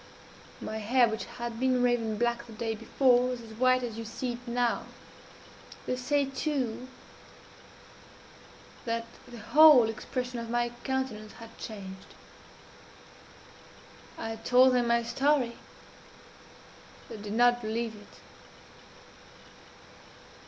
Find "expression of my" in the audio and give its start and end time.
9.89-10.69